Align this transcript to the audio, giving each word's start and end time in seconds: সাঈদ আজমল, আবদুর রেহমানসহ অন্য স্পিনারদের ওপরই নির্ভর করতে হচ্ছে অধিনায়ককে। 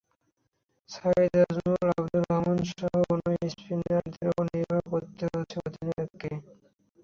সাঈদ 0.89 1.33
আজমল, 1.43 1.87
আবদুর 1.89 2.23
রেহমানসহ 2.23 2.81
অন্য 3.11 3.25
স্পিনারদের 3.53 4.27
ওপরই 4.31 4.51
নির্ভর 4.55 4.81
করতে 4.91 5.23
হচ্ছে 5.31 5.55
অধিনায়ককে। 5.67 6.31